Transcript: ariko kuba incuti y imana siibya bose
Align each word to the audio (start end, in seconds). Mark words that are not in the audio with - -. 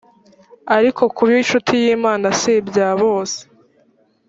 ariko 0.77 1.01
kuba 1.15 1.31
incuti 1.39 1.73
y 1.83 1.87
imana 1.95 2.27
siibya 2.39 2.89
bose 3.01 3.39